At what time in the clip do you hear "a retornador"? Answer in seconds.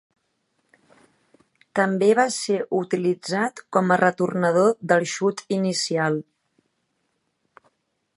3.95-4.73